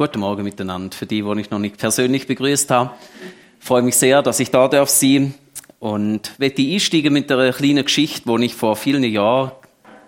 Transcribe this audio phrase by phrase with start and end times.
[0.00, 0.96] Guten Morgen miteinander.
[0.96, 2.92] Für die, die ich noch nicht persönlich begrüßt habe,
[3.58, 5.34] freue mich sehr, dass ich da darf sein
[5.78, 9.52] und werde einsteigen mit einer kleinen Geschichte, die ich vor vielen Jahren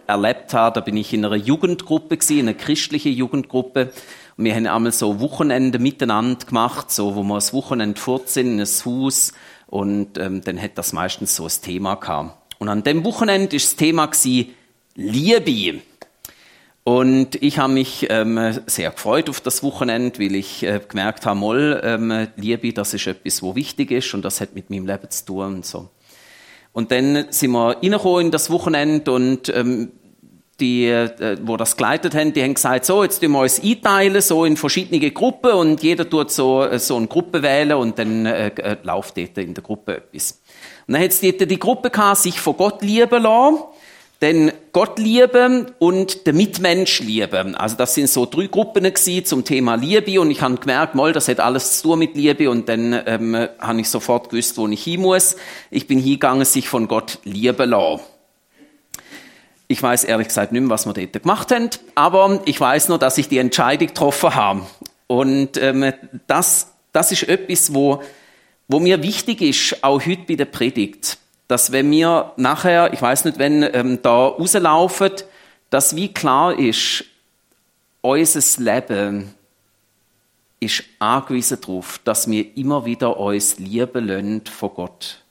[0.07, 0.77] erlebt habe.
[0.77, 3.93] Da bin ich in einer Jugendgruppe gewesen, einer christlichen Jugendgruppe.
[4.39, 8.61] Und wir haben einmal so Wochenende miteinander gemacht, so, wo wir das Wochenende sind, in
[8.61, 9.35] ein Haus.
[9.67, 12.55] Und ähm, dann hat das meistens so ein Thema gehabt.
[12.59, 14.55] Und an dem Wochenende ist das Thema gewesen,
[14.95, 15.83] Liebe.
[16.85, 21.39] Und ich habe mich ähm, sehr gefreut auf das Wochenende, weil ich äh, gemerkt habe,
[21.39, 25.09] moll, ähm, Liebe, das ist etwas, wo wichtig ist und das hat mit meinem Leben
[25.09, 25.91] zu tun und so.
[26.73, 29.93] Und dann sind wir reingekommen in das Wochenende und ähm,
[30.59, 34.21] die, äh, wo das geleitet haben, die haben gesagt, so, jetzt tun wir uns einteilen,
[34.21, 38.27] so in verschiedene Gruppen und jeder tut so, äh, so eine Gruppe wählen und dann
[38.27, 40.41] äh, äh, läuft dort in der Gruppe etwas.
[40.89, 43.59] Und dann hat es dort die Gruppe gehabt, sich von Gott lieben lassen
[44.23, 47.55] denn Gott lieben und der Mitmensch lieben.
[47.55, 51.13] Also das sind so drei Gruppen gewesen zum Thema Liebe und ich habe gemerkt, mal,
[51.13, 54.67] das hat alles zu tun mit Liebe und dann ähm, habe ich sofort gewusst, wo
[54.69, 55.37] ich hin muss.
[55.71, 58.01] Ich bin hingegangen, sich von Gott lieben lassen.
[59.69, 62.99] Ich weiß ehrlich gesagt nicht mehr, was wir dort gemacht haben, aber ich weiß nur,
[62.99, 64.63] dass ich die Entscheidung getroffen habe.
[65.07, 65.93] Und ähm,
[66.27, 68.03] das, das ist etwas, wo,
[68.69, 71.19] wo mir wichtig ist, auch heute bei der Predigt
[71.53, 75.11] dass wenn wir nachher, ich weiß nicht, wenn ähm, da rauslaufen,
[75.69, 77.05] dass wie klar ist,
[78.01, 79.35] unser Leben
[80.61, 85.23] ist angewiesen darauf, dass wir immer wieder uns lieben lassen von Gott.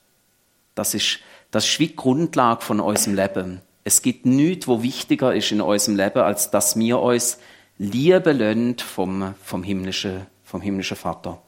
[0.76, 3.62] Das ist, das ist wie die Grundlage von unserem Leben.
[3.84, 7.40] Es gibt nichts, wo wichtiger ist in unserem Leben, als dass wir uns
[7.80, 11.42] lieben lassen vom, vom, himmlischen, vom himmlischen Vater.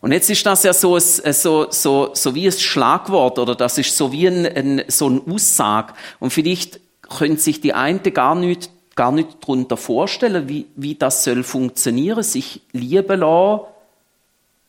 [0.00, 3.96] Und jetzt ist das ja so, so, so, so wie ein Schlagwort oder das ist
[3.96, 5.92] so wie ein, ein, so eine Aussage.
[6.18, 11.24] Und vielleicht können sich die einen gar nicht, gar nicht darunter vorstellen, wie, wie das
[11.24, 13.60] soll funktionieren, sich lieben lassen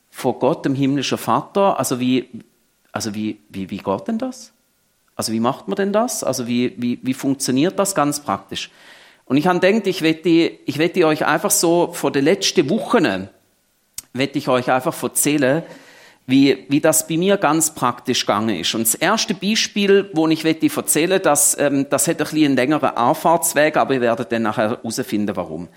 [0.10, 1.80] vor Gott, dem himmlischen Vater.
[1.80, 2.28] Also wie,
[2.92, 4.52] also wie, wie, wie geht denn das?
[5.16, 6.24] Also wie macht man denn das?
[6.24, 8.70] Also wie, wie, wie funktioniert das ganz praktisch?
[9.26, 13.30] Und ich habe gedacht, ich werde, ich werde euch einfach so vor den letzten Wochen
[14.14, 15.64] werde ich euch einfach erzählen,
[16.28, 18.74] wie, wie das bei mir ganz praktisch gegangen ist.
[18.76, 22.56] Und das erste Beispiel, wo ich werde erzählen, das, ähm, das hat ein bisschen einen
[22.56, 25.68] längeren Anfahrtsweg, aber ihr werdet dann nachher herausfinden, warum.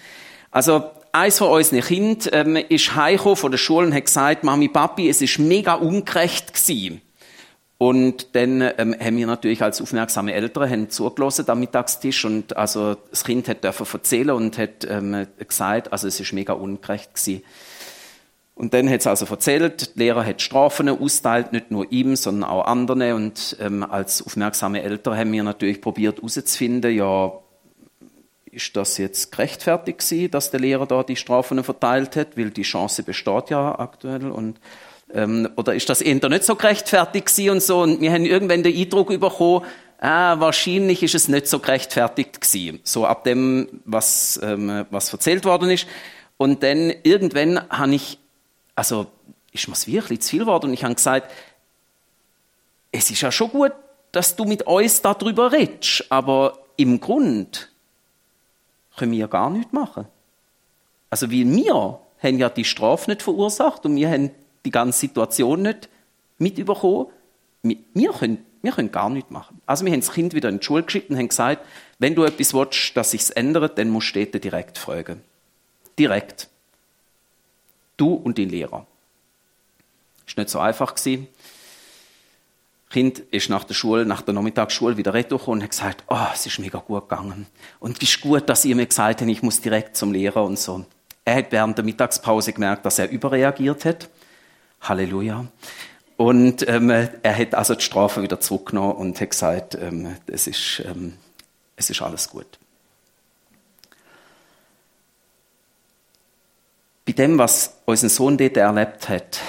[0.50, 4.68] Also, eins von unseren Kind ähm, ist heimgekommen von der Schule und hat gesagt, Mami,
[4.68, 7.00] Papi, es ist mega ungerecht gewesen.
[7.76, 12.94] Und dann ähm, haben wir natürlich als aufmerksame Eltern haben zugelassen am Mittagstisch und also
[13.10, 17.42] das Kind hat dürfen erzählen und hat ähm, gesagt, also es ist mega ungerecht gewesen.
[18.54, 22.48] Und dann hat es also erzählt, der Lehrer hat Strafen ausgeteilt, nicht nur ihm, sondern
[22.48, 23.12] auch anderen.
[23.12, 27.32] Und ähm, als aufmerksame Eltern haben wir natürlich probiert herauszufinden, ja,
[28.52, 32.62] ist das jetzt gerechtfertigt gewesen, dass der Lehrer da die Strafen verteilt hat, weil die
[32.62, 34.60] Chance besteht ja aktuell und
[35.12, 38.62] ähm, oder ist das eher nicht so gerechtfertigt gewesen und so und wir haben irgendwann
[38.62, 39.64] den Eindruck bekommen,
[39.98, 45.44] ah, wahrscheinlich ist es nicht so gerechtfertigt gewesen, so ab dem, was, ähm, was erzählt
[45.44, 45.86] worden ist.
[46.36, 48.18] Und dann irgendwann habe ich
[48.74, 49.06] also
[49.52, 50.66] ist mir wirklich zu viel geworden.
[50.66, 51.30] Und ich habe gesagt,
[52.92, 53.72] es ist ja schon gut,
[54.12, 57.70] dass du mit uns darüber redest, aber im Grund
[58.96, 60.06] können wir gar nichts machen.
[61.10, 64.30] Also weil wir haben ja die Strafe nicht verursacht und wir haben
[64.64, 65.88] die ganze Situation nicht
[66.38, 67.06] mitbekommen.
[67.62, 69.60] Wir können, wir können gar nichts machen.
[69.66, 71.64] Also wir haben das Kind wieder in die Schule geschickt und haben gesagt,
[71.98, 75.22] wenn du etwas willst, dass sich's ändert, dann musst du direkt fragen.
[75.98, 76.48] Direkt.
[77.96, 78.86] Du und dein Lehrer.
[80.26, 81.28] Ist nicht so einfach gewesen.
[82.90, 86.46] Kind ist nach der Schule, nach der Nachmittagsschule wieder retourgekommen und hat gesagt, oh, es
[86.46, 87.46] ist mega gut gegangen.
[87.80, 90.84] Und ist gut, dass ihr mir gesagt habt, ich muss direkt zum Lehrer und so.
[91.24, 94.10] Er hat während der Mittagspause gemerkt, dass er überreagiert hat.
[94.80, 95.46] Halleluja.
[96.16, 100.82] Und ähm, er hat also die Strafe wieder zurückgenommen und hat gesagt, ähm, es, ist,
[100.86, 101.14] ähm,
[101.76, 102.46] es ist alles gut.
[107.14, 109.40] Bei dem, was unser Sohn dort erlebt hat,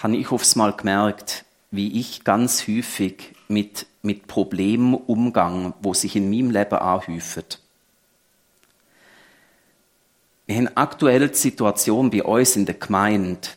[0.00, 6.14] habe ich aufs Mal gemerkt, wie ich ganz häufig mit, mit Problemen umgang, wo sich
[6.14, 7.42] in meinem Leben anhäufen.
[10.46, 13.48] Wir haben aktuell die Situation bei uns in der Gemeinde,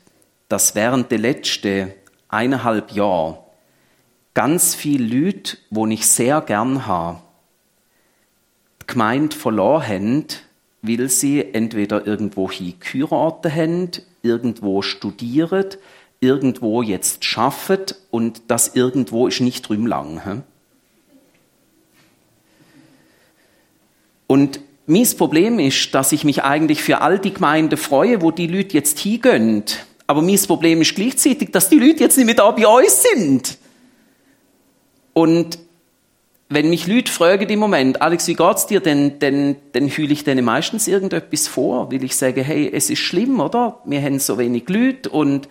[0.50, 1.94] dass während der letzten
[2.30, 3.44] eineinhalb Jahre
[4.34, 7.22] ganz viele Leute, die ich sehr gern habe,
[8.82, 10.28] die Gemeinde verloren haben,
[10.82, 13.92] weil sie entweder irgendwo geheiratet haben,
[14.24, 15.66] irgendwo studieren,
[16.20, 17.80] irgendwo jetzt schaffen
[18.10, 20.44] und das irgendwo ist nicht drüm lang.
[24.28, 28.48] Und mein Problem ist, dass ich mich eigentlich für all die Gemeinden freue, wo die
[28.48, 29.64] Leute jetzt hingehen.
[30.08, 33.58] Aber mein Problem ist gleichzeitig, dass die Leute jetzt nicht mehr da bei uns sind.
[35.14, 35.60] Und
[36.52, 40.26] wenn mich Leute fragen im Moment, Alex, wie geht's dir, dann, dann, dann fühle ich
[40.26, 43.80] denen meistens irgendetwas vor, weil ich sage, hey, es ist schlimm, oder?
[43.86, 45.48] Wir haben so wenig Leute und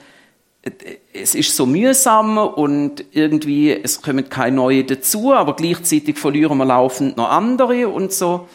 [1.14, 6.66] es ist so mühsam und irgendwie, es kommen keine neue dazu, aber gleichzeitig verlieren wir
[6.66, 8.46] laufend noch andere und so.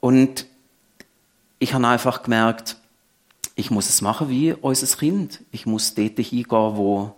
[0.00, 0.46] Und
[1.60, 2.76] ich habe einfach gemerkt,
[3.54, 5.42] ich muss es machen wie unser Kind.
[5.52, 7.14] Ich muss dort hingehen, wo,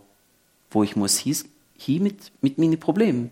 [0.70, 3.30] wo ich muss hin mit, mit meinen Problemen.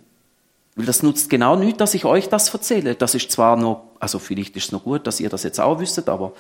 [0.75, 2.94] Weil das nutzt genau nichts, dass ich euch das erzähle.
[2.94, 5.81] Das ist zwar noch, also vielleicht ist es noch gut, dass ihr das jetzt auch
[5.81, 6.33] wisst, aber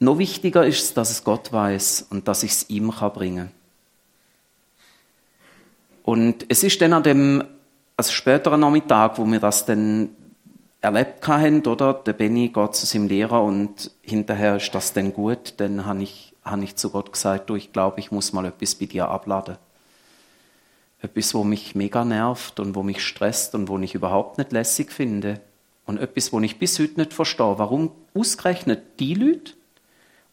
[0.00, 3.50] noch wichtiger ist es, dass es Gott weiß und dass ich es ihm kann bringen
[6.04, 7.42] Und es ist dann an dem
[7.96, 10.10] also späteren Nachmittag, wo wir das dann
[10.80, 11.92] erlebt haben, oder?
[11.94, 15.54] Der Benny geht zu seinem Lehrer und hinterher ist das dann gut.
[15.56, 18.74] Dann habe ich, hab ich zu Gott gesagt, du, ich glaube, ich muss mal etwas
[18.74, 19.56] bei dir abladen.
[21.00, 24.90] Etwas, wo mich mega nervt und wo mich stresst und wo ich überhaupt nicht lässig
[24.92, 25.40] finde.
[25.86, 27.58] Und etwas, wo ich bis heute nicht verstehe.
[27.58, 29.52] Warum ausgerechnet die Leute?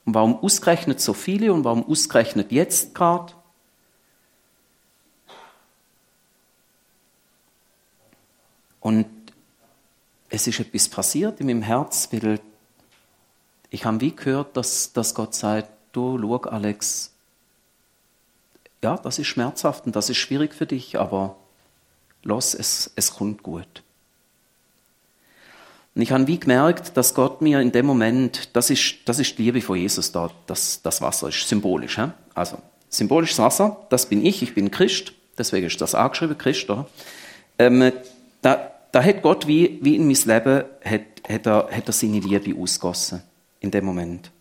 [0.06, 1.54] Und warum ausgerechnet so viele?
[1.54, 3.34] Und warum ausgerechnet jetzt gerade?
[8.82, 9.08] Und
[10.30, 12.40] es ist etwas passiert in meinem Herz, weil
[13.72, 17.12] ich habe wie gehört, dass, dass Gott sagt, du, schau Alex,
[18.84, 21.36] ja, das ist schmerzhaft und das ist schwierig für dich, aber
[22.24, 23.84] los, es, es kommt gut.
[25.96, 29.38] Und ich habe wie gemerkt, dass Gott mir in dem Moment, das ist, das ist
[29.38, 31.96] die Liebe von Jesus da, das, das Wasser ist symbolisch.
[31.96, 32.08] He?
[32.34, 32.58] Also,
[32.90, 36.88] symbolisches Wasser, das bin ich, ich bin Christ, deswegen ist das angeschrieben, Christ, oder?
[37.58, 37.94] Ähm,
[38.42, 42.20] da, da hat Gott wie, wie in mein Leben hat, hat, er, hat er seine
[42.20, 43.24] Liebe ausgossen
[43.62, 44.32] in dem Moment.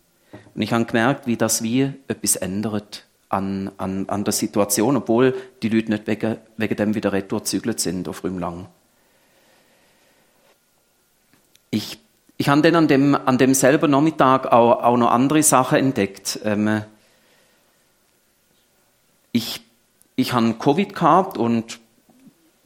[0.53, 5.35] Und ich habe gemerkt, wie das wie etwas ändert an, an, an der Situation, obwohl
[5.61, 8.67] die Leute nicht wegen, wegen dem wieder retour sind auf Rümlang.
[11.71, 11.99] Ich,
[12.37, 16.39] ich habe dann an dem, an dem selben Nachmittag auch, auch noch andere Sachen entdeckt.
[16.43, 16.83] Ähm,
[19.31, 19.61] ich,
[20.15, 21.79] ich habe Covid gehabt und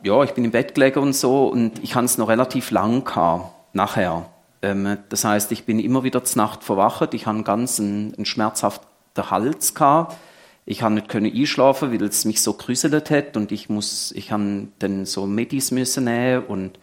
[0.03, 3.03] ja, ich bin im Bett gelegen und so und ich hatte es noch relativ lang
[3.03, 4.29] gehabt, nachher.
[4.61, 8.25] Ähm, das heißt, ich bin immer wieder zur Nacht verwacht, ich hatte ganz einen, einen
[8.25, 10.17] schmerzhaften Hals gehabt.
[10.65, 14.31] Ich konnte nicht können einschlafen, weil es mich so krüselt hat und ich muss, ich
[14.31, 16.77] habe dann so Medis müssen nehmen und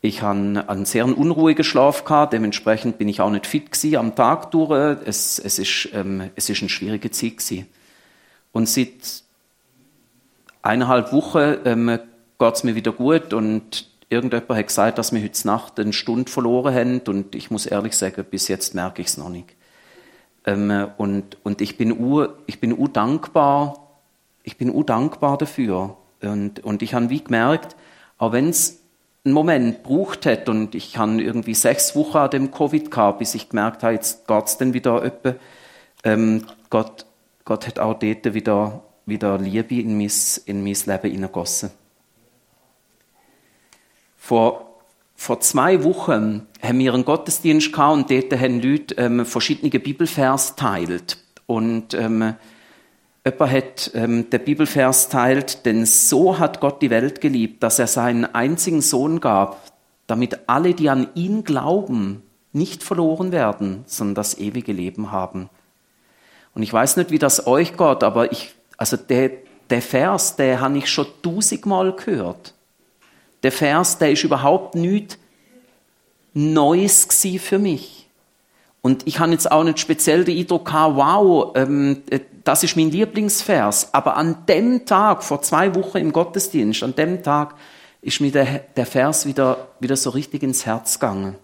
[0.00, 4.14] ich habe einen sehr unruhigen Schlaf gehabt, dementsprechend bin ich auch nicht fit gewesen am
[4.14, 4.98] Tag durch.
[5.06, 7.66] Es, es, ist, ähm, es ist eine schwierige Zeit gewesen.
[8.52, 9.22] Und seit
[10.60, 11.98] eineinhalb Wochen ähm,
[12.38, 16.30] geht es mir wieder gut und irgendjemand hat gesagt, dass wir heute Nacht eine Stunde
[16.30, 19.54] verloren haben und ich muss ehrlich sagen, bis jetzt merke ich es noch nicht.
[20.46, 23.88] Ähm, und, und ich bin u, ich bin u dankbar,
[24.42, 25.96] ich bin u dankbar dafür.
[26.22, 27.76] Und, und ich habe wie gemerkt,
[28.18, 28.80] auch wenn es
[29.24, 33.34] einen Moment braucht hat und ich habe irgendwie sechs Wochen an dem Covid gehabt, bis
[33.34, 35.36] ich gemerkt habe, jetzt geht es dann wieder öppe.
[36.04, 37.06] Ähm, Gott,
[37.44, 40.10] Gott hat auch dort wieder, wieder Liebe in mein,
[40.44, 41.70] in mein Leben hineingegossen.
[44.26, 44.80] Vor,
[45.16, 50.56] vor zwei Wochen haben wir einen Gottesdienst gehabt und dort haben Leute ähm, verschiedene Bibelvers
[50.56, 51.18] teilt.
[51.44, 52.34] Und ähm,
[53.22, 57.86] jemand hat ähm, der Bibelvers teilt, denn so hat Gott die Welt geliebt, dass er
[57.86, 59.60] seinen einzigen Sohn gab,
[60.06, 62.22] damit alle, die an ihn glauben,
[62.54, 65.50] nicht verloren werden, sondern das ewige Leben haben.
[66.54, 69.32] Und ich weiß nicht, wie das euch geht, aber ich, also der,
[69.68, 72.54] der Vers, der habe ich schon tausendmal gehört
[73.44, 75.18] der Vers, der ist überhaupt nichts
[76.32, 77.06] Neues
[77.38, 78.08] für mich.
[78.82, 82.76] Und ich habe jetzt auch nicht speziell den Eindruck gehabt, wow, ähm, äh, das ist
[82.76, 83.94] mein Lieblingsvers.
[83.94, 87.54] Aber an dem Tag, vor zwei Wochen im Gottesdienst, an dem Tag
[88.02, 91.36] ist mir der, der Vers wieder, wieder so richtig ins Herz gegangen.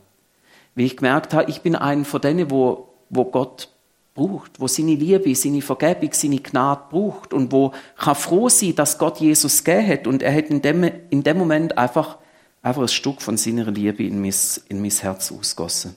[0.75, 3.69] Wie ich gemerkt habe, ich bin einer von denen, wo, wo Gott
[4.15, 8.99] braucht, wo seine Liebe, seine Vergebung, seine Gnade braucht und wo kann froh sein, dass
[8.99, 12.19] Gott Jesus gegeben hat und er hat in dem, in dem Moment einfach,
[12.63, 14.35] einfach ein Stück von seiner Liebe in mein,
[14.69, 15.97] in mein Herz ausgossen.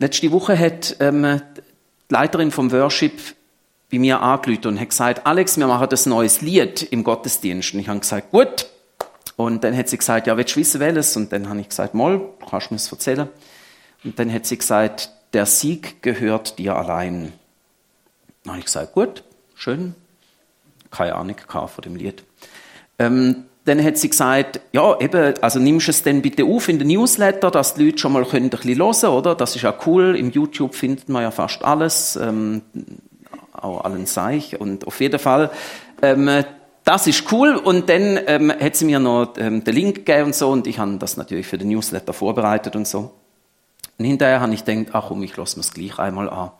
[0.00, 1.40] Letzte Woche hat ähm,
[2.08, 3.20] die Leiterin vom Worship
[3.90, 7.74] bei mir angerufen und hat gesagt, Alex, wir machen das neues Lied im Gottesdienst.
[7.74, 8.66] Und ich habe gesagt, gut.
[9.36, 11.16] Und dann hat sie gesagt, ja, willst du wissen, welches?
[11.16, 13.28] Und dann habe ich gesagt, mal, kannst du mir das erzählen?
[14.04, 17.32] Und dann hat sie gesagt, der Sieg gehört dir allein.
[18.44, 19.24] Dann habe ich gesagt, gut,
[19.54, 19.94] schön,
[20.90, 22.24] keine Ahnung von dem Lied.
[22.98, 26.78] Ähm, dann hat sie gesagt, ja, eben, also nimmst du es dann bitte auf in
[26.78, 29.34] den Newsletter, dass die Leute schon mal können ein bisschen hören, oder?
[29.34, 30.16] Das ist ja cool.
[30.16, 32.62] Im YouTube findet man ja fast alles, ähm,
[33.52, 34.58] auch allen Seich.
[34.58, 35.50] Und auf jeden Fall,
[36.00, 36.44] ähm,
[36.84, 37.56] das ist cool.
[37.56, 40.48] Und dann ähm, hat sie mir noch ähm, den Link gegeben und so.
[40.48, 43.12] Und ich habe das natürlich für den Newsletter vorbereitet und so.
[43.98, 46.52] Und hinterher habe ich gedacht, ach komm, ich lasse mir es gleich einmal an.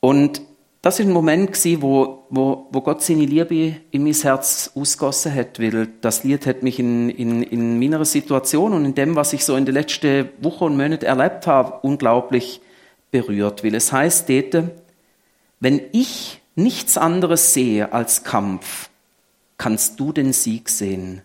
[0.00, 0.42] Und
[0.82, 5.34] das ist ein Moment gewesen, wo, wo, wo Gott seine Liebe in mein Herz ausgossen
[5.34, 9.34] hat, weil das Lied hat mich in, in, in meiner Situation und in dem, was
[9.34, 12.62] ich so in den letzten Wochen und Monaten erlebt habe, unglaublich
[13.10, 13.62] berührt.
[13.62, 14.70] Weil es heißt dort,
[15.58, 18.88] wenn ich nichts anderes sehe als Kampf,
[19.58, 21.20] kannst du den Sieg sehen.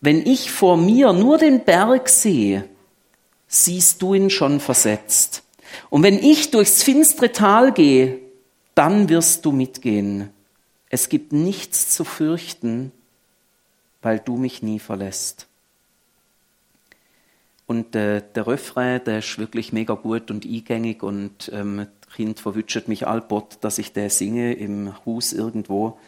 [0.00, 2.64] Wenn ich vor mir nur den Berg sehe,
[3.50, 5.42] siehst du ihn schon versetzt.
[5.90, 8.18] Und wenn ich durchs finstere Tal gehe,
[8.74, 10.30] dann wirst du mitgehen.
[10.88, 12.92] Es gibt nichts zu fürchten,
[14.02, 15.46] weil du mich nie verlässt.
[17.66, 22.88] Und äh, der Refrain, der ist wirklich mega gut und eingängig und ähm, Kind verwünscht
[22.88, 25.98] mich allbot, dass ich der singe im Hus irgendwo.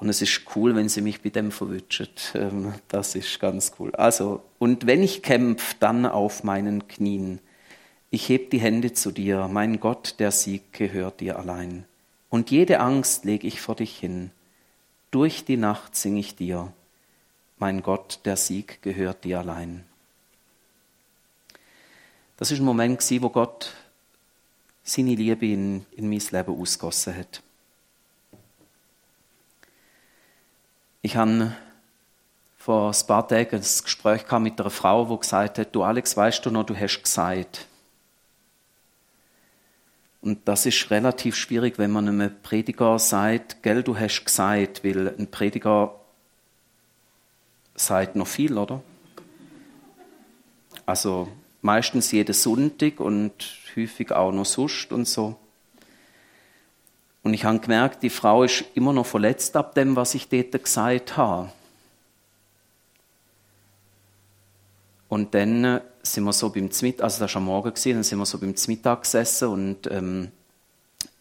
[0.00, 2.34] Und es ist cool, wenn sie mich bei dem verwünscht.
[2.34, 3.94] Ähm, das ist ganz cool.
[3.94, 7.38] Also, und wenn ich kämpfe, dann auf meinen Knien.
[8.10, 11.84] Ich heb die Hände zu dir, mein Gott, der Sieg gehört dir allein.
[12.30, 14.30] Und jede Angst leg ich vor dich hin.
[15.10, 16.72] Durch die Nacht sing ich dir,
[17.58, 19.84] mein Gott, der Sieg gehört dir allein.
[22.38, 23.74] Das ist ein Moment, wo Gott
[24.82, 27.42] seine Liebe in, in mein Leben ausgossen hat.
[31.02, 31.52] Ich habe
[32.58, 36.44] vor ein paar Tagen ein Gespräch mit einer Frau, die gesagt hat, du Alex, weißt
[36.44, 37.66] du noch, du hast gesagt.
[40.20, 45.08] Und das ist relativ schwierig, wenn man einem Prediger sagt, gell, du hast gesagt, weil
[45.08, 45.94] ein Prediger
[47.74, 48.82] sagt noch viel, oder?
[50.84, 51.28] Also
[51.62, 53.32] meistens jeden Sonntag und
[53.74, 55.36] häufig auch noch sonst und so.
[57.22, 60.52] Und ich habe gemerkt, die Frau ist immer noch verletzt ab dem, was ich dort
[60.52, 61.50] gesagt habe.
[65.08, 68.18] Und dann sind wir so beim Mittag, also das war am Morgen, gewesen, dann sind
[68.18, 70.30] wir so beim Mittag gesessen und ähm,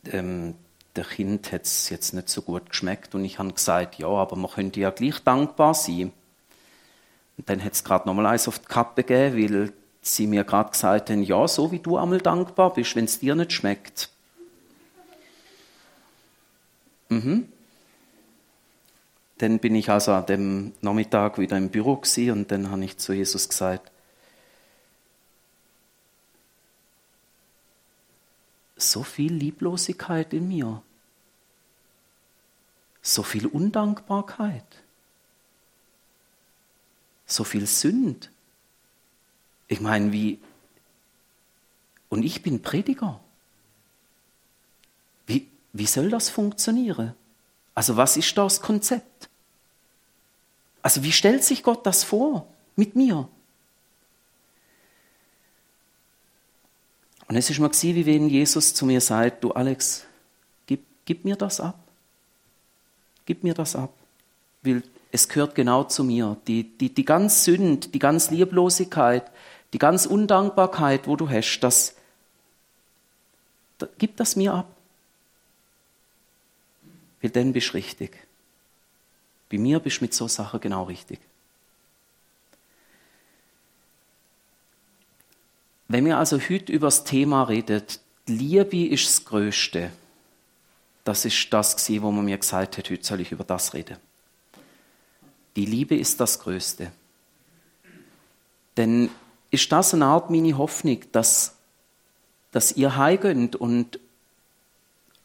[0.06, 0.56] ähm,
[0.96, 4.36] der Kind hat es jetzt nicht so gut geschmeckt und ich habe gesagt, ja, aber
[4.36, 6.12] man könnte ja gleich dankbar sein.
[7.38, 10.72] Und dann hat es gerade nochmal eins auf die Kappe gegeben, weil sie mir gerade
[10.72, 14.10] gesagt haben, ja, so wie du einmal dankbar bist, wenn es dir nicht schmeckt.
[17.10, 17.52] Mhm.
[19.40, 23.14] Dann bin ich also an dem Nachmittag wieder im Büro und dann habe ich zu
[23.14, 23.92] Jesus gesagt,
[28.76, 30.82] so viel Lieblosigkeit in mir,
[33.02, 34.84] so viel Undankbarkeit,
[37.26, 38.32] so viel Sünd.
[39.68, 40.40] Ich meine, wie,
[42.10, 43.22] und ich bin Prediger.
[45.74, 47.14] Wie, soll das funktionieren?
[47.76, 49.30] Also was ist das Konzept?
[50.82, 53.28] Also wie stellt sich Gott das vor mit mir?
[57.28, 60.06] Und es ist mal wie wenn Jesus zu mir sagt, du Alex,
[60.66, 61.78] gib, gib mir das ab.
[63.26, 63.94] Gib mir das ab.
[64.64, 66.38] Weil es gehört genau zu mir.
[66.48, 69.30] Die, die, die ganz Sünd, die ganz Lieblosigkeit,
[69.74, 71.96] die ganz Undankbarkeit, wo du hast, das,
[74.00, 74.76] gib das mir ab.
[77.22, 78.18] Weil dann bist du richtig.
[79.50, 81.20] Bei mir bist du mit so Sachen genau richtig.
[85.88, 87.84] Wenn wir also heute über das Thema reden,
[88.28, 89.92] Liebe ist das Größte.
[91.04, 93.98] Das ist das, wo man mir gesagt hat, heute soll ich über das reden.
[95.56, 96.92] Die Liebe ist das Größte.
[98.78, 99.10] Denn
[99.50, 101.56] ist das eine Art meine Hoffnung, dass,
[102.52, 104.00] dass ihr heimgeht und,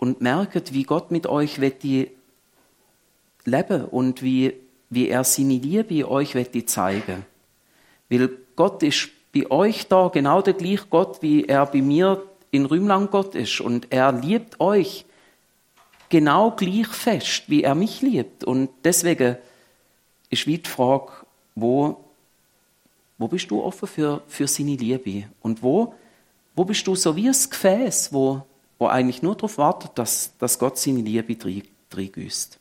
[0.05, 1.57] und merkt, wie Gott mit euch
[3.47, 4.53] leben und wie,
[4.91, 7.25] wie er seine Liebe euch zeigen
[8.11, 12.67] Weil Gott ist bei euch da genau der gleiche Gott, wie er bei mir in
[12.67, 13.63] Rümlang Gott ist.
[13.63, 15.07] Und er liebt euch
[16.11, 18.45] genau gleich fest, wie er mich liebt.
[18.45, 19.39] Und deswegen
[20.29, 21.13] ist wie die Frage,
[21.55, 22.05] wo,
[23.17, 25.31] wo bist du offen für, für seine Liebe?
[25.41, 25.95] Und wo,
[26.55, 28.43] wo bist du so wie ein Gefäß, wo,
[28.85, 31.39] wo eigentlich nur darauf wartet, dass, dass Gott seine Liebe
[31.91, 32.59] reingüsst?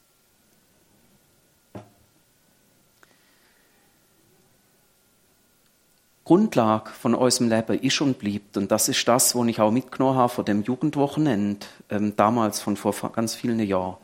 [6.24, 8.56] Grundlage von unserem Leben ist und bleibt.
[8.56, 12.78] Und das ist das, was ich auch mitgenommen habe von dem Jugendwochenende, ähm, damals von
[12.78, 13.98] vor ganz vielen Jahren.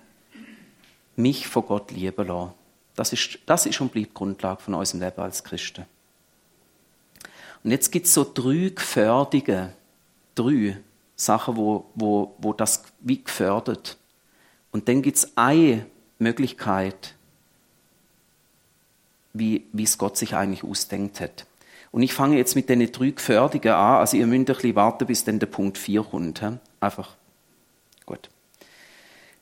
[1.15, 2.51] mich von Gott lieben lassen.
[2.97, 5.85] Das ist, das ist und bleibt Grundlage von unserem Leben als Christen.
[7.63, 9.69] Und jetzt gibt es so drei Gefährdungen,
[10.35, 10.81] drei
[11.19, 13.97] Sachen, wo, wo, wo das wie gefördert.
[14.71, 15.85] Und dann gibt es eine
[16.17, 17.15] Möglichkeit,
[19.33, 21.45] wie, es Gott sich eigentlich ausdenkt hat.
[21.91, 23.97] Und ich fange jetzt mit den drei Gefährdungen an.
[23.97, 26.41] Also ihr müsst ein bisschen warten, bis dann der Punkt 4 kommt.
[26.79, 27.15] Einfach.
[28.05, 28.29] Gut.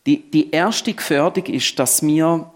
[0.05, 2.51] Die, die erste Gefährdung ist, dass wir,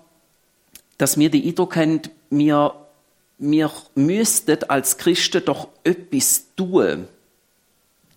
[0.97, 2.73] dass wir den Eindruck haben, wir,
[3.37, 7.07] wir müssten als Christen doch etwas tun.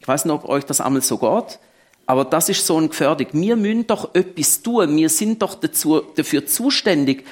[0.04, 1.58] Ich weiß nicht, ob euch das einmal so geht,
[2.04, 3.28] aber das ist so ein Gefährdung.
[3.32, 4.94] Wir müssen doch etwas tun.
[4.98, 7.24] Wir sind doch dazu, dafür zuständig,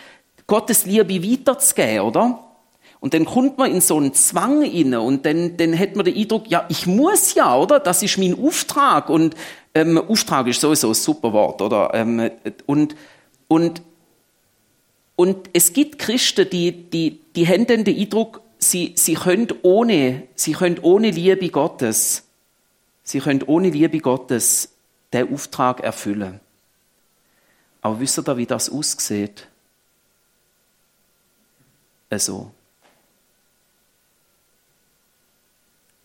[0.46, 2.38] Gottes Liebe weiterzugeben, oder?
[2.98, 6.16] Und dann kommt man in so einen Zwang inne und dann, dann hat man den
[6.16, 7.78] Eindruck, ja, ich muss ja, oder?
[7.78, 9.34] Das ist mein Auftrag und
[9.74, 11.90] ähm, Auftrag ist sowieso ein super Wort, oder?
[11.92, 12.30] Ähm,
[12.64, 12.96] und,
[13.48, 13.82] und,
[15.14, 20.22] und es gibt Christen, die, die, die haben dann den Eindruck, sie, sie können ohne,
[20.36, 22.22] sie können ohne Liebe Gottes,
[23.02, 24.72] sie können ohne Liebe Gottes
[25.12, 26.40] den Auftrag erfüllen.
[27.80, 29.48] Aber wisst ihr, wie das aussieht?
[32.08, 32.52] Also,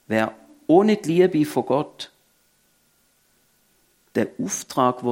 [0.08, 0.34] Wer
[0.68, 2.12] ohne die Liebe von Gott
[4.16, 5.04] den Auftrag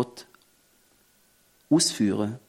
[1.69, 2.39] ausführen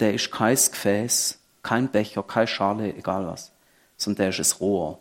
[0.00, 3.52] der ist kein Gefäß, kein Becher, keine Schale, egal was,
[3.96, 4.98] sondern der ist ein Rohr.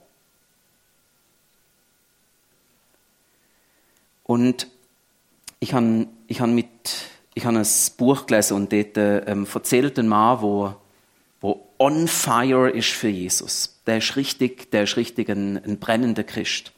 [4.24, 4.68] Und
[5.60, 6.68] ich habe ich hab mit
[7.36, 10.76] ich habe ein Buch gelesen und dort ähm, erzählt ein Mann, wo,
[11.42, 16.24] wo on fire ist für Jesus der ist richtig, der ist richtig ein, ein brennender
[16.24, 16.72] Christ.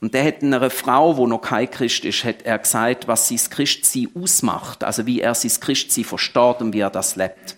[0.00, 3.40] Und der hat einer Frau, wo noch kein Christ ist, hat er gesagt, was sein
[3.50, 7.56] Christsein ausmacht, also wie er sein Christsein versteht und wie er das lebt.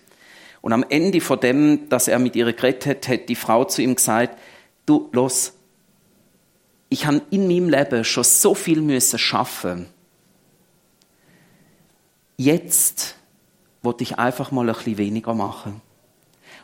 [0.61, 3.81] Und am Ende von dem, dass er mit ihr geredet hat, hat die Frau zu
[3.81, 4.37] ihm gesagt,
[4.85, 5.53] du, los,
[6.93, 9.87] ich habe in meinem Leben schon so viel müssen schaffen.
[12.37, 13.15] Jetzt
[13.81, 15.81] wollte ich einfach mal ein bisschen weniger machen.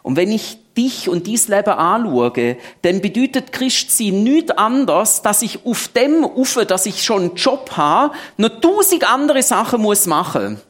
[0.02, 5.66] Und wenn ich dich und dies Leben anschaue, dann bedeutet Christsein nichts anderes, dass ich
[5.66, 10.62] auf dem Ufer, dass ich schon einen Job habe, noch tausend andere Sachen muss machen.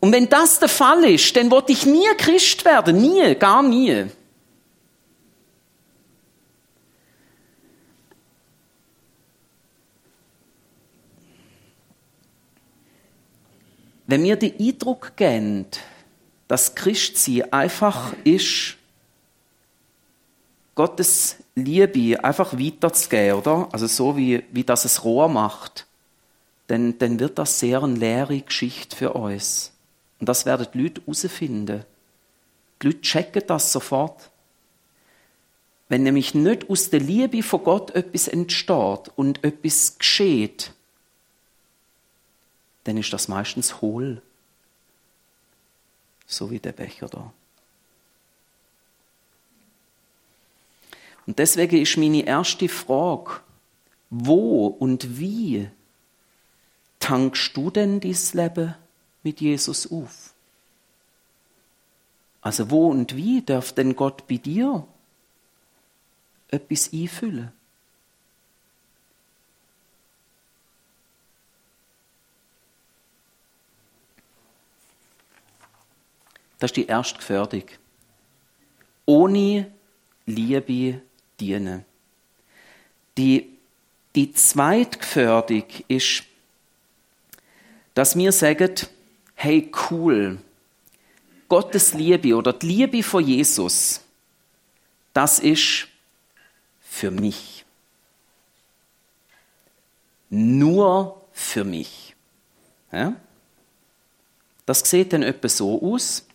[0.00, 3.00] Und wenn das der Fall ist, dann wollte ich nie Christ werden.
[3.00, 4.06] Nie, gar nie.
[14.08, 15.66] Wenn mir den Eindruck geben,
[16.48, 18.76] dass Christsein einfach ist,
[20.74, 23.68] Gottes Liebe einfach weiterzugeben, oder?
[23.70, 25.86] Also so wie, wie das es Rohr macht,
[26.68, 29.72] dann, dann wird das sehr eine leere Geschichte für uns.
[30.20, 31.84] Und das werden die Leute herausfinden.
[32.80, 34.30] Die Leute checken das sofort.
[35.90, 40.72] Wenn nämlich nicht aus der Liebe von Gott etwas entsteht und etwas geschieht,
[42.88, 44.22] dann ist das meistens hohl
[46.26, 47.32] so wie der Becher da.
[51.26, 53.40] Und deswegen ist meine erste Frage,
[54.08, 55.68] wo und wie
[56.98, 58.74] tankst du denn dieses Leben
[59.22, 60.32] mit Jesus auf?
[62.40, 64.86] Also wo und wie darf denn Gott bei dir
[66.48, 67.52] etwas einfüllen?
[76.58, 77.64] Das ist die erste Gefährdung.
[79.06, 79.70] Ohne
[80.26, 81.00] Liebe
[81.38, 81.84] dienen.
[83.16, 83.56] Die,
[84.14, 86.24] die zweite Gefährdung ist,
[87.94, 88.74] dass wir sagen,
[89.34, 90.38] hey cool,
[91.48, 94.00] Gottes Liebe oder die Liebe von Jesus,
[95.14, 95.88] das ist
[96.80, 97.64] für mich.
[100.30, 102.14] Nur für mich.
[102.92, 103.16] Ja?
[104.66, 106.27] Das sieht dann etwa so aus.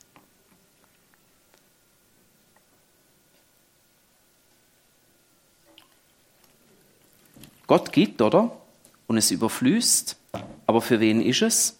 [7.67, 8.55] Gott gibt, oder?
[9.07, 10.17] Und es überfließt.
[10.65, 11.77] Aber für wen ist es?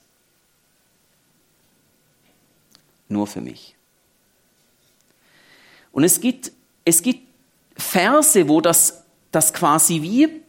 [3.10, 3.76] Nur für mich.
[5.92, 6.52] Und es gibt,
[6.86, 7.28] es gibt
[7.78, 10.42] Verse, wo das, das quasi wie,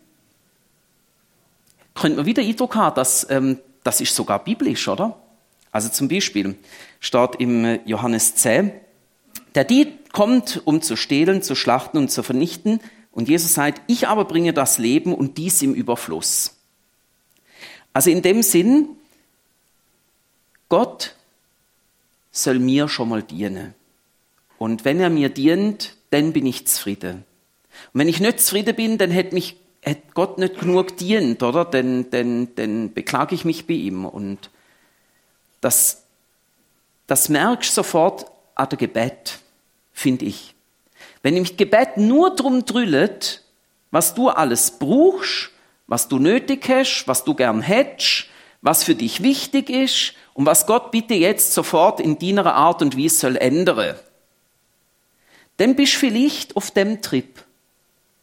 [1.95, 5.19] könnte man wieder Eindruck haben, dass, ähm, das ist sogar biblisch, oder?
[5.71, 6.57] Also zum Beispiel
[7.01, 8.73] steht im Johannes 10,
[9.55, 12.81] der Dieb kommt, um zu stehlen, zu schlachten und zu vernichten.
[13.15, 16.57] Und Jesus sagt, ich aber bringe das Leben und dies im Überfluss.
[17.93, 18.89] Also in dem Sinn,
[20.69, 21.15] Gott
[22.33, 23.75] soll mir schon mal dienen.
[24.59, 27.25] Und wenn er mir dient, dann bin ich zufrieden.
[27.93, 31.65] Und wenn ich nicht zufrieden bin, dann hätte mich hätte Gott nicht genug dient, oder?
[31.65, 34.07] Dann, dann, dann beklage ich mich bei ihm.
[34.07, 34.51] Und
[35.61, 36.05] das,
[37.07, 39.39] das merkst du sofort an der Gebet,
[39.93, 40.55] finde ich.
[41.23, 43.43] Wenn nämlich Gebet nur drum drüllet,
[43.91, 45.51] was du alles brauchst,
[45.87, 48.27] was du nötig hast, was du gern hättest,
[48.63, 52.99] was für dich wichtig ist und was Gott bitte jetzt sofort in deiner Art und
[52.99, 53.97] Weise soll ändern,
[55.59, 57.45] dann bist du vielleicht auf dem Trip.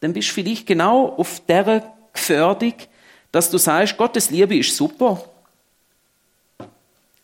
[0.00, 2.74] Dann bist du vielleicht genau auf der Gefährdung,
[3.30, 5.24] dass du sagst, Gottes Liebe ist super,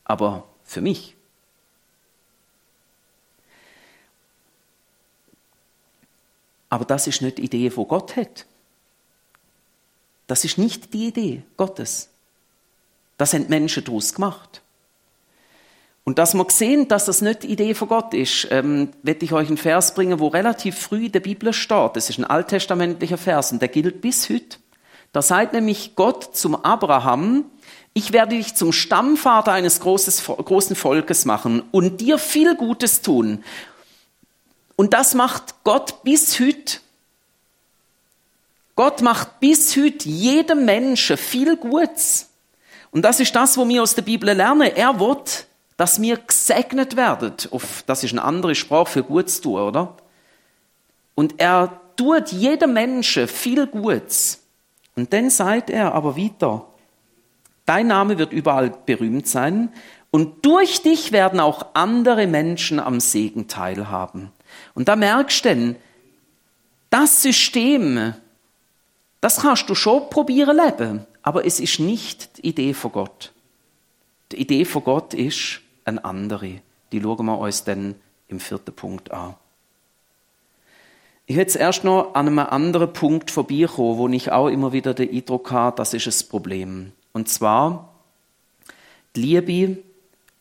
[0.04, 1.17] aber für mich.
[6.70, 8.46] Aber das ist nicht die Idee, die Gott hat.
[10.26, 12.10] Das ist nicht die Idee Gottes.
[13.16, 14.62] Das haben Menschen daraus gemacht.
[16.04, 19.32] Und dass wir sehen, dass das nicht die Idee von Gott ist, ähm, werde ich
[19.32, 21.96] euch einen Vers bringen, wo relativ früh in der Bibel steht.
[21.96, 24.58] Das ist ein alttestamentlicher Vers und der gilt bis heute.
[25.12, 27.44] Da sagt nämlich Gott zum Abraham,
[27.92, 33.44] ich werde dich zum Stammvater eines großen Volkes machen und dir viel Gutes tun.
[34.78, 36.78] Und das macht Gott bis heute.
[38.76, 42.30] Gott macht bis heute jedem Menschen viel Gutes.
[42.92, 44.70] Und das ist das, was wir aus der Bibel lernen.
[44.74, 47.32] Er wird dass wir gesegnet werden.
[47.86, 49.94] das ist eine andere Sprache für Gutes tun, oder?
[51.14, 54.42] Und er tut jedem Menschen viel Gutes.
[54.96, 56.66] Und dann sagt er aber weiter,
[57.64, 59.72] dein Name wird überall berühmt sein
[60.10, 64.32] und durch dich werden auch andere Menschen am Segen teilhaben.
[64.74, 65.76] Und da merkst du denn,
[66.90, 68.14] das System,
[69.20, 73.32] das kannst du schon probieren leben, aber es ist nicht die Idee von Gott.
[74.32, 76.60] Die Idee von Gott ist, eine andere.
[76.92, 77.94] Die schauen wir uns dann
[78.28, 79.34] im vierten Punkt an.
[81.26, 84.94] Ich will jetzt erst noch an einem anderen Punkt vorbeikommen, wo ich auch immer wieder
[84.94, 86.92] den Eindruck habe, das ist ein Problem.
[87.12, 87.92] Und zwar
[89.14, 89.82] die Liebe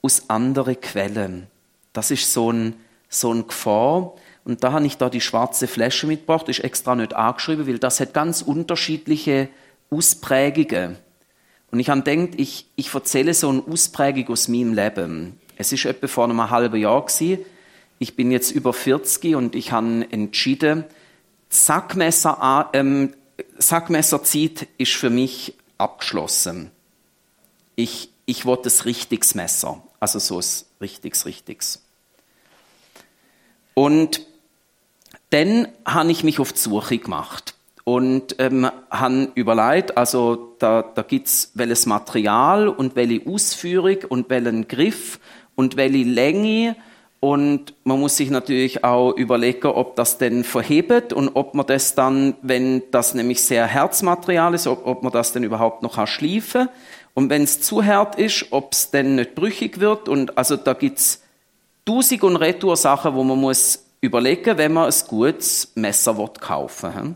[0.02, 1.48] aus anderen Quellen.
[1.92, 2.76] Das ist so ein,
[3.10, 4.14] so ein Gefahr.
[4.44, 8.00] Und da habe ich da die schwarze Flasche mitgebracht, ist extra nicht angeschrieben, weil das
[8.00, 9.50] hat ganz unterschiedliche
[9.90, 10.98] Ausprägungen.
[11.72, 15.40] Und ich habe gedacht, ich, ich erzähle so eine Ausprägung aus meinem Leben.
[15.58, 17.40] Es ist etwa vor einem halben Jahr gewesen.
[18.00, 20.86] Ich bin jetzt über 40 und ich habe entschieden,
[21.50, 23.14] Sackmesser, ähm,
[23.58, 26.72] Sackmesserzeit ist für mich abgeschlossen.
[27.76, 30.46] Ich, ich wollte das richtiges Messer, also so ein
[30.82, 31.87] richtiges, richtiges.
[33.78, 34.26] Und
[35.30, 41.04] dann habe ich mich auf die Suche gemacht und ähm, haben überlegt, also da, da
[41.04, 45.20] gibt es welches Material und welche Ausführung und welchen Griff
[45.54, 46.76] und welche Länge
[47.20, 51.94] und man muss sich natürlich auch überlegen, ob das denn verhebt und ob man das
[51.94, 56.68] dann, wenn das nämlich sehr Herzmaterial ist, ob, ob man das denn überhaupt noch schliefen
[57.14, 60.10] Und wenn es zu hart ist, ob es denn nicht brüchig wird.
[60.10, 61.22] Und also da gibt's
[61.88, 67.16] tausend und retour Sachen, wo man muss überlegen, wenn man ein gutes Messer kaufen will.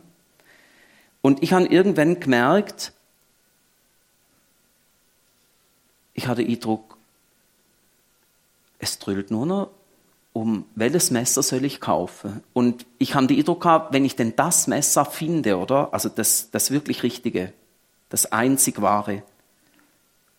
[1.21, 2.93] Und ich habe irgendwann gemerkt,
[6.13, 6.97] ich hatte den Eindruck,
[8.79, 9.69] es drüllt nur noch
[10.33, 12.41] um welches Messer soll ich kaufen?
[12.53, 15.93] Und ich habe den Eindruck gehabt, wenn ich denn das Messer finde, oder?
[15.93, 17.53] Also das, das wirklich Richtige,
[18.09, 19.23] das einzig wahre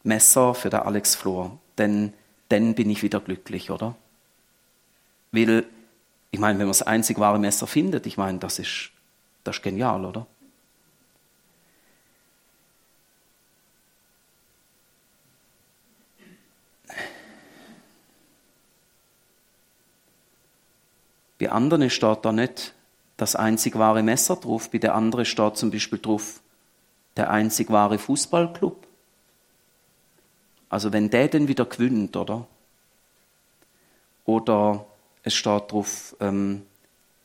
[0.02, 2.12] Messer für den Alex Flor, denn
[2.48, 3.94] dann bin ich wieder glücklich, oder?
[5.32, 5.64] Weil,
[6.30, 8.90] ich meine, wenn man das einzig wahre Messer findet, ich meine, das ist,
[9.44, 10.26] das ist genial, oder?
[21.38, 22.72] Bei anderen steht da nicht
[23.16, 26.40] das einzig wahre Messer drauf, bei der anderen steht zum Beispiel drauf
[27.16, 28.86] der einzig wahre Fußballclub.
[30.68, 32.46] Also wenn der denn wieder gewinnt, oder?
[34.24, 34.86] Oder
[35.22, 36.62] es steht drauf ähm,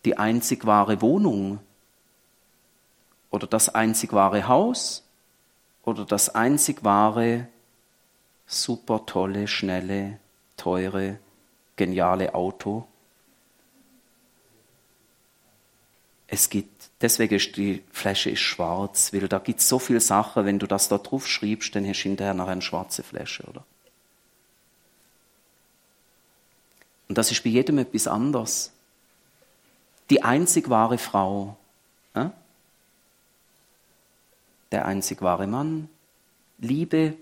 [0.05, 1.59] die einzig wahre Wohnung
[3.31, 5.03] oder das einzig wahre Haus
[5.83, 7.47] oder das einzig wahre,
[8.45, 10.19] super tolle, schnelle,
[10.55, 11.19] teure,
[11.75, 12.87] geniale Auto.
[16.27, 20.45] es gibt, deswegen ist die Flasche ist schwarz, weil da gibt es so viele Sachen,
[20.45, 23.65] wenn du das da drauf schreibst, dann hast du hinterher noch eine schwarze Flasche, oder?
[27.07, 28.71] Und das ist bei jedem etwas anderes.
[30.09, 31.57] Die einzig wahre Frau,
[32.13, 32.29] äh?
[34.71, 35.89] der einzig wahre Mann,
[36.59, 37.15] Liebe,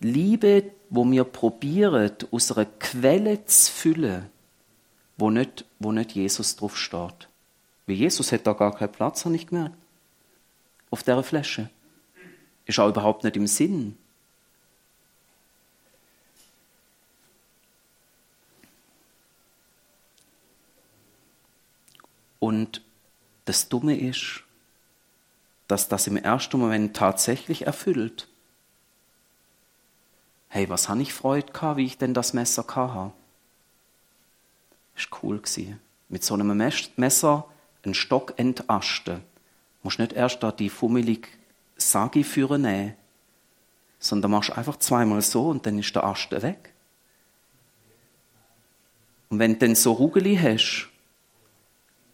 [0.00, 4.30] Liebe, wo wir probieren, aus einer Quelle zu füllen,
[5.16, 7.28] wo nicht, wo nicht Jesus drauf steht.
[7.86, 9.76] Wie Jesus hat da gar keinen Platz, habe ich gemerkt.
[10.90, 11.70] Auf dieser Flasche.
[12.66, 13.96] Ist auch überhaupt nicht im Sinn.
[22.44, 22.82] Und
[23.46, 24.42] das Dumme ist,
[25.66, 28.28] dass das im ersten Moment tatsächlich erfüllt.
[30.48, 32.84] Hey, was habe ich Freude wie ich denn das Messer hatte?
[32.84, 33.12] War
[35.22, 35.40] cool.
[36.10, 36.54] Mit so einem
[36.96, 37.48] Messer
[37.82, 39.22] einen Stock entasten.
[39.82, 41.28] Musst nicht erst da die fummelige
[41.78, 42.94] Sagi führen nehmen,
[43.98, 46.74] sondern machst einfach zweimal so und dann ist der Ast weg.
[49.30, 50.90] Und wenn du dann so Rugeli hast,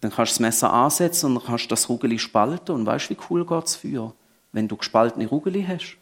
[0.01, 3.11] dann kannst du das Messer ansetzen und dann kannst du das Rugeli spalten und weißt,
[3.11, 4.15] wie cool geht's für,
[4.53, 5.97] wenn du gespaltene Rugeli hast.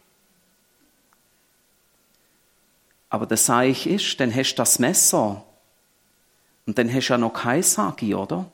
[3.09, 5.43] Aber das Seich ist, dann hast du das Messer
[6.65, 8.45] und dann hast du ja noch kein Sagi, oder?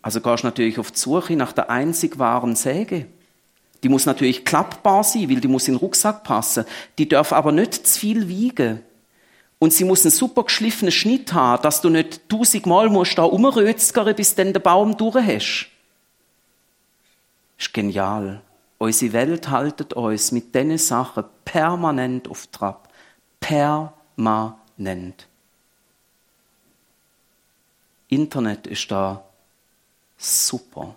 [0.00, 3.06] Also gehst du natürlich auf die Suche nach der einzig wahren Säge.
[3.82, 6.64] Die muss natürlich klappbar sein, weil die muss in den Rucksack passen.
[6.98, 8.80] Die darf aber nicht zu viel wiegen.
[9.64, 14.14] Und sie muss einen super geschliffenen Schnitt haben, dass du nicht tausendmal musst da umrötzgern,
[14.14, 15.68] bis dann der Baum durch hast.
[17.56, 18.42] Ist genial.
[18.76, 22.92] Unsere Welt haltet uns mit diesen Sachen permanent auf Trab.
[23.40, 25.28] Permanent.
[28.08, 29.24] Internet ist da
[30.18, 30.94] super.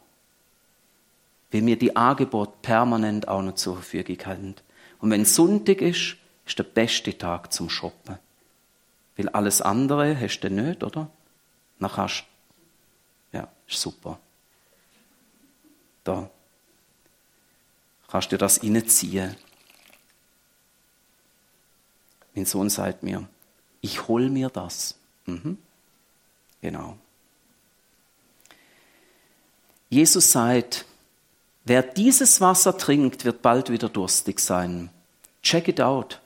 [1.53, 4.55] Weil wir die Angebote permanent auch noch zur Verfügung haben.
[4.99, 8.19] Und wenn Sonntag ist, ist der beste Tag zum Shoppen.
[9.17, 11.09] Weil alles andere hast du nicht, oder?
[11.79, 12.23] Dann kannst
[13.31, 14.19] ja, ist super.
[16.03, 16.29] Da
[18.07, 19.35] kannst du das reinziehen.
[22.33, 23.27] Mein Sohn sagt mir,
[23.81, 24.95] ich hol mir das.
[25.25, 25.57] Mhm.
[26.61, 26.97] Genau.
[29.89, 30.85] Jesus sagt,
[31.65, 34.89] wer dieses Wasser trinkt, wird bald wieder durstig sein.
[35.41, 36.21] Check it out.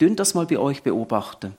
[0.00, 1.56] Dünnt das mal bei euch beobachten.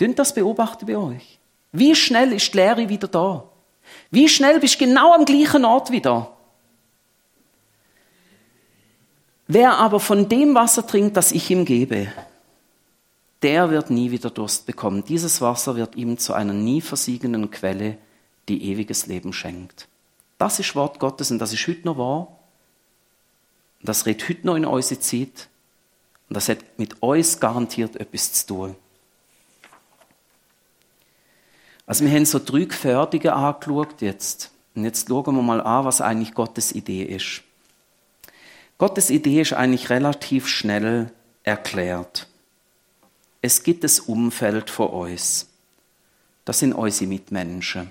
[0.00, 1.38] Dünnt das beobachten bei euch.
[1.72, 3.44] Wie schnell ist die Lehre wieder da?
[4.10, 6.36] Wie schnell bist du genau am gleichen Ort wieder?
[9.46, 12.12] Wer aber von dem Wasser trinkt, das ich ihm gebe,
[13.42, 15.04] der wird nie wieder Durst bekommen.
[15.04, 17.96] Dieses Wasser wird ihm zu einer nie versiegenden Quelle,
[18.48, 19.88] die ewiges Leben schenkt.
[20.36, 22.28] Das ist Wort Gottes und das ist heute noch wahr.
[23.80, 25.48] Und das redet heute noch in unsere Zeit.
[26.28, 28.76] Und das hat mit uns garantiert etwas zu tun.
[31.88, 34.50] Also wir haben so drei Gefährdungen angeschaut jetzt.
[34.74, 37.42] Und jetzt schauen wir mal an, was eigentlich Gottes Idee ist.
[38.76, 41.10] Gottes Idee ist eigentlich relativ schnell
[41.44, 42.28] erklärt.
[43.40, 45.48] Es gibt das Umfeld von uns.
[46.44, 47.90] Das sind unsere Mitmenschen.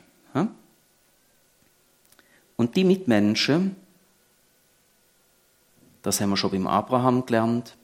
[2.55, 3.75] Und die Mitmenschen,
[6.03, 7.75] das haben wir schon beim Abraham gelernt,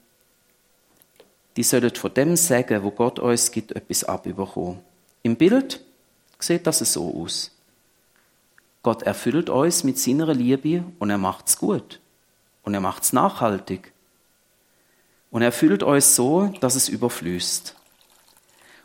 [1.56, 4.78] die sollen von dem sagen, wo Gott uns gibt, etwas abüberkommen.
[5.24, 5.80] Im Bild
[6.38, 7.50] sieht das so aus.
[8.82, 12.00] Gott erfüllt uns mit seiner Liebe und er macht's gut.
[12.62, 13.92] Und er macht's nachhaltig.
[15.30, 17.74] Und er füllt euch so, dass es überfließt.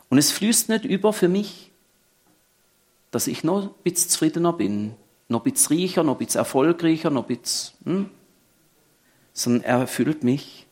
[0.08, 1.70] Und es fließt nicht über für mich,
[3.10, 4.94] dass ich noch ein bisschen zufriedener bin,
[5.28, 8.10] noch ein bisschen reicher, noch ein bisschen erfolgreicher, noch ein bisschen, hm?
[9.32, 10.66] sondern er erfüllt mich,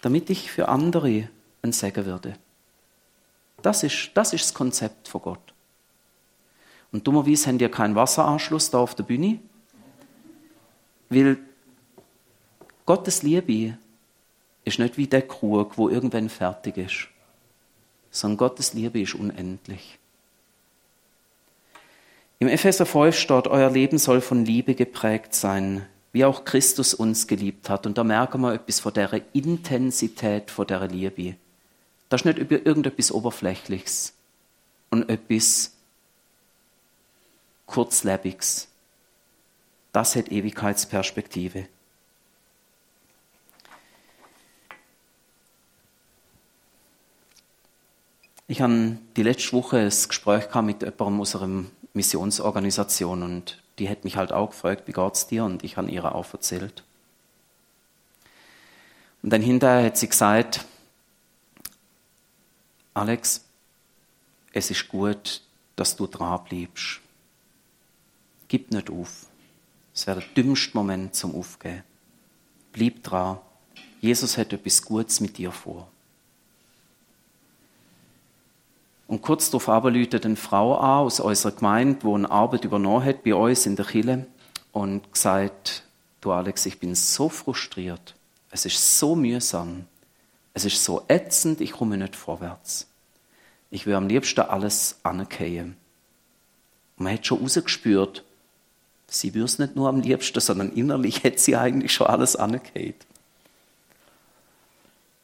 [0.00, 1.28] damit ich für andere
[1.62, 2.34] ein Segen werde.
[3.62, 5.54] Das ist, das ist das Konzept von Gott.
[6.92, 9.40] Und dummerweise haben die keinen Wasseranschluss da auf der Bühne,
[11.10, 11.38] weil
[12.86, 13.76] Gottes Liebe
[14.64, 17.08] ist nicht wie der Krug, wo irgendwann fertig ist,
[18.10, 19.98] sondern Gottes Liebe ist unendlich.
[22.38, 27.26] Im Epheser 5 steht, euer Leben soll von Liebe geprägt sein, wie auch Christus uns
[27.26, 27.86] geliebt hat.
[27.86, 31.34] Und da merken wir etwas von der Intensität von der Liebe.
[32.08, 34.14] Das ist nicht irgendetwas Oberflächliches
[34.90, 35.72] und etwas
[37.66, 38.68] Kurzlebiges.
[39.92, 41.68] Das hat Ewigkeitsperspektive.
[48.50, 54.04] Ich habe die letzte Woche ein Gespräch mit jemandem aus einer Missionsorganisation und die hat
[54.04, 55.44] mich halt auch gefragt, wie geht's dir?
[55.44, 56.82] Und ich habe ihr auch erzählt.
[59.22, 60.64] Und dann hinterher hat sie gesagt,
[62.98, 63.44] Alex,
[64.52, 65.40] es ist gut,
[65.76, 67.00] dass du dran bleibst.
[68.48, 69.26] Gib nicht auf.
[69.94, 71.84] Es wäre der dümmste Moment zum Aufgeben.
[72.72, 73.38] Bleib dran.
[74.00, 75.86] Jesus hat etwas Gutes mit dir vor.
[79.06, 83.04] Und kurz darauf aber läutet eine Frau an aus unserer Gemeinde, die eine Arbeit übernommen
[83.04, 84.26] hat bei uns in der Kille
[84.72, 85.84] und gesagt,
[86.20, 88.16] du Alex, ich bin so frustriert.
[88.50, 89.86] Es ist so mühsam.
[90.58, 92.88] Es ist so ätzend, ich komme nicht vorwärts.
[93.70, 95.76] Ich will am liebsten alles anerkennen.
[96.96, 98.24] Und man hat schon rausgespürt,
[99.06, 103.06] sie würde es nicht nur am liebsten, sondern innerlich hätte sie eigentlich schon alles anerkannt.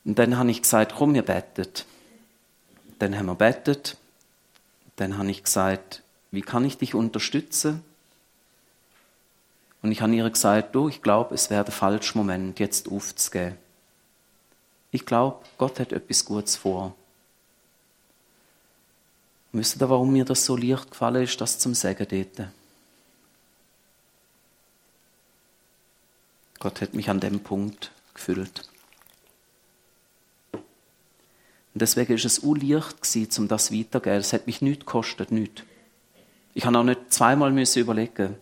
[0.04, 1.84] Und dann habe ich gesagt, komm, wir bettet.
[3.00, 3.96] Dann haben wir bettet.
[4.94, 7.82] Dann habe ich gesagt, wie kann ich dich unterstützen?
[9.82, 13.63] Und ich habe ihr gesagt, du, ich glaube, es wäre der falsche Moment, jetzt aufzugehen.
[14.94, 16.94] Ich glaube, Gott hat etwas Gutes vor.
[19.50, 22.48] Wisst ihr, warum mir das so leicht gefallen ist, das zum Sagen dort?
[26.60, 28.70] Gott hat mich an dem Punkt gefüllt.
[30.52, 30.62] Und
[31.74, 34.20] deswegen ist es unleicht gewesen, um das weiterzugeben.
[34.20, 35.64] Es hat mich nichts gekostet, nichts.
[36.54, 38.36] Ich habe auch nicht zweimal müssen überlegen.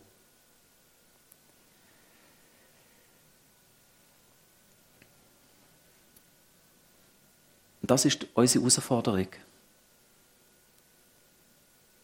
[7.82, 9.26] Und das ist unsere Herausforderung.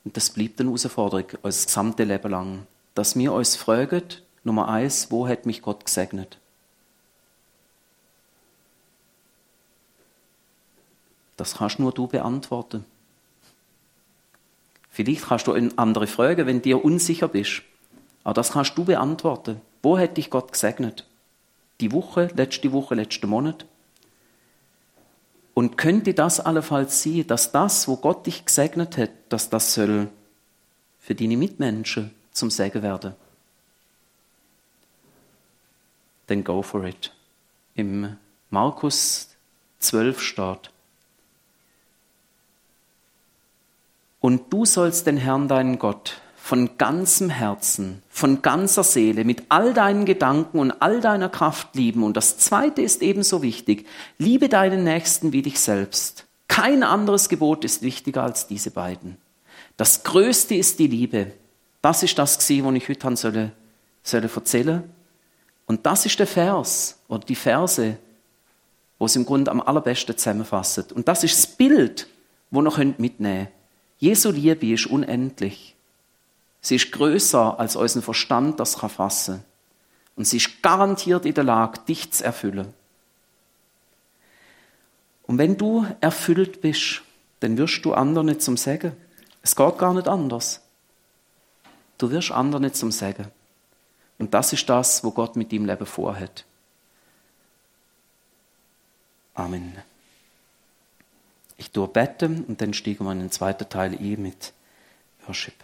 [0.05, 2.67] Und das bleibt eine Herausforderung, unser gesamtes Leben lang.
[2.95, 4.03] Dass wir uns fragen,
[4.43, 6.39] Nummer eins, wo hat mich Gott gesegnet?
[11.37, 12.85] Das kannst nur du beantworten.
[14.91, 17.63] Vielleicht kannst du eine andere fragen, wenn dir unsicher bist.
[18.25, 19.61] Aber das kannst du beantworten.
[19.81, 21.07] Wo hat dich Gott gesegnet?
[21.81, 23.65] Die Woche, letzte Woche, letzten Monat?
[25.59, 30.07] Und könnte das allenfalls sein, dass das, wo Gott dich gesegnet hat, dass das soll
[31.01, 33.17] für deine Mitmenschen zum Segen werden?
[36.29, 37.13] Then go for it.
[37.75, 38.17] Im
[38.51, 39.31] Markus
[39.81, 40.71] 12 steht,
[44.21, 49.75] Und du sollst den Herrn, deinen Gott, von ganzem Herzen, von ganzer Seele, mit all
[49.75, 52.03] deinen Gedanken und all deiner Kraft lieben.
[52.03, 53.87] Und das Zweite ist ebenso wichtig.
[54.17, 56.25] Liebe deinen Nächsten wie dich selbst.
[56.49, 59.19] Kein anderes Gebot ist wichtiger als diese beiden.
[59.77, 61.33] Das Größte ist die Liebe.
[61.83, 63.53] Das ist das, was ich heute soll,
[64.03, 64.85] soll erzählen.
[65.67, 67.99] Und das ist der Vers oder die Verse,
[68.99, 70.95] wo es im Grunde am allerbesten zusammenfasst.
[70.95, 72.09] Und das ist das Bild,
[72.51, 73.49] wo ihr mitnehmen könnt.
[73.99, 75.68] Jesu Liebe ist unendlich.
[76.61, 79.45] Sie ist größer als unseren Verstand das kann fassen.
[80.17, 82.75] Und sie ist garantiert in der Lage, dich zu erfüllen.
[85.27, 87.03] Und wenn du erfüllt bist,
[87.41, 88.93] dann wirst du anderen zum Sagen.
[89.43, 90.61] Es geht gar nicht anders.
[91.99, 93.31] Du wirst anderen zum Sagen.
[94.19, 96.45] Und das ist das, wo Gott mit deinem Leben vorhat.
[99.35, 99.79] Amen.
[101.57, 104.53] Ich tue beten und dann steigen wir in den zweiten Teil ein mit
[105.27, 105.55] Worship.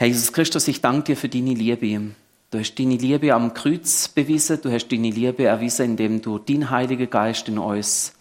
[0.00, 2.14] Herr Jesus Christus, ich danke dir für deine Liebe.
[2.50, 6.70] Du hast deine Liebe am Kreuz bewiesen, du hast deine Liebe erwiesen, indem du deinen
[6.70, 8.14] Heiligen Geist in uns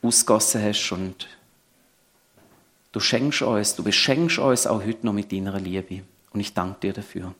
[0.00, 1.26] ausgossen hast und
[2.92, 6.02] du schenkst uns, du beschenkst uns auch heute noch mit deiner Liebe.
[6.32, 7.34] Und ich danke dir dafür.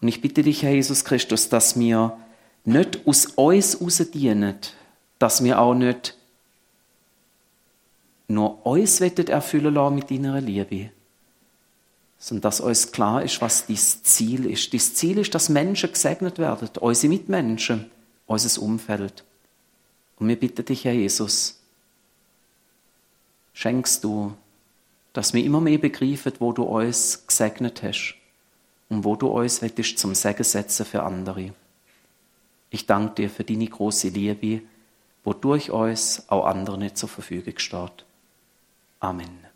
[0.00, 2.18] Und ich bitte dich, Herr Jesus Christus, dass wir
[2.64, 4.54] nicht aus uns raus dienen,
[5.18, 6.14] dass wir auch nicht
[8.28, 10.90] nur uns erfüllen lassen mit deiner Liebe,
[12.18, 14.74] sondern dass uns klar ist, was das Ziel ist.
[14.74, 17.90] Das Ziel ist, dass Menschen gesegnet werden, unsere Mitmenschen,
[18.26, 19.24] unser Umfeld.
[20.16, 21.60] Und wir bitten dich, Herr Jesus,
[23.52, 24.34] schenkst du,
[25.12, 28.14] dass wir immer mehr begreifen, wo du uns gesegnet hast
[28.88, 31.52] und wo du uns willst zum Segen setzen für andere.
[32.70, 34.62] Ich danke dir für deine große Liebe,
[35.24, 38.04] wodurch uns auch anderen zur Verfügung steht.
[39.00, 39.47] Amen.